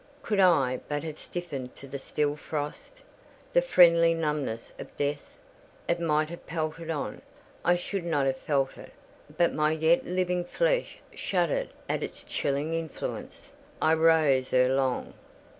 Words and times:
Could 0.23 0.39
I 0.39 0.79
but 0.89 1.03
have 1.03 1.19
stiffened 1.19 1.75
to 1.75 1.85
the 1.85 1.99
still 1.99 2.35
frost—the 2.35 3.61
friendly 3.61 4.15
numbness 4.15 4.71
of 4.79 4.97
death—it 4.97 5.99
might 5.99 6.29
have 6.29 6.47
pelted 6.47 6.89
on; 6.89 7.21
I 7.63 7.75
should 7.75 8.03
not 8.05 8.25
have 8.25 8.37
felt 8.37 8.79
it; 8.79 8.93
but 9.37 9.53
my 9.53 9.71
yet 9.71 10.03
living 10.07 10.43
flesh 10.43 10.97
shuddered 11.13 11.69
at 11.87 12.01
its 12.01 12.23
chilling 12.23 12.73
influence. 12.73 13.51
I 13.79 13.93
rose 13.93 14.51
ere 14.53 14.73
long. 14.75 15.13